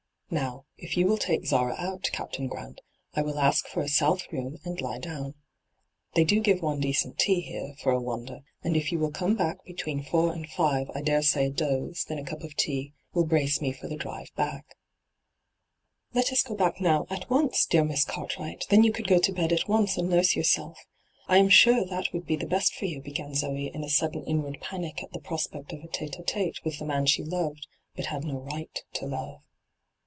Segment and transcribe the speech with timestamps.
[0.33, 2.79] Now, if you will take Zara out, Captain Grant,
[3.13, 5.33] I will ask for a south room and lie down.
[6.15, 9.35] They do give one decent tea here, for a wonder, and if you will come
[9.35, 12.93] back between four and five I dare say a doze, then a cup of tea,
[13.13, 14.77] will brace me for the drive back.'
[16.15, 18.93] hyGoogIc 232 ENTRAPPED 'Let us go back now, at once, dear Miss Cartwright; then you
[18.93, 20.79] oould go to bed at once and nurse yourself.
[21.27, 24.23] I am sure that would be the best for you,' began Zoe in a sudden
[24.23, 27.67] inward panic at the prospect of a tke il tSte with the man she loved,
[27.97, 29.41] but had no right to love.